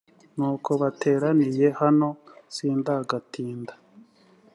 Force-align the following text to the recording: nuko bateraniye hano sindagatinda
nuko 0.37 0.69
bateraniye 0.81 1.67
hano 1.81 2.07
sindagatinda 2.55 3.73